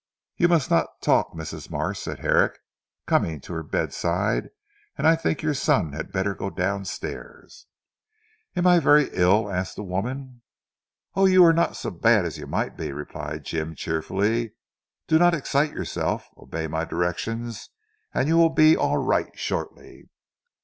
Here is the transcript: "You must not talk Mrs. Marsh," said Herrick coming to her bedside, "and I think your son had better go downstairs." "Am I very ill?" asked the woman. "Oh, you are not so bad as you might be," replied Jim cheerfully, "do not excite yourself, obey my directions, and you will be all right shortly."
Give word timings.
"You 0.35 0.47
must 0.47 0.71
not 0.71 0.99
talk 0.99 1.35
Mrs. 1.35 1.69
Marsh," 1.69 1.99
said 1.99 2.21
Herrick 2.21 2.57
coming 3.05 3.39
to 3.41 3.53
her 3.53 3.61
bedside, 3.61 4.49
"and 4.97 5.05
I 5.05 5.15
think 5.15 5.43
your 5.43 5.53
son 5.53 5.93
had 5.93 6.11
better 6.11 6.33
go 6.33 6.49
downstairs." 6.49 7.67
"Am 8.55 8.65
I 8.65 8.79
very 8.79 9.09
ill?" 9.11 9.51
asked 9.51 9.75
the 9.75 9.83
woman. 9.83 10.41
"Oh, 11.13 11.27
you 11.27 11.45
are 11.45 11.53
not 11.53 11.75
so 11.75 11.91
bad 11.91 12.25
as 12.25 12.39
you 12.39 12.47
might 12.47 12.75
be," 12.75 12.91
replied 12.91 13.45
Jim 13.45 13.75
cheerfully, 13.75 14.53
"do 15.05 15.19
not 15.19 15.35
excite 15.35 15.69
yourself, 15.71 16.29
obey 16.35 16.65
my 16.65 16.83
directions, 16.83 17.69
and 18.11 18.27
you 18.27 18.37
will 18.37 18.49
be 18.49 18.75
all 18.75 18.97
right 18.97 19.29
shortly." 19.37 20.09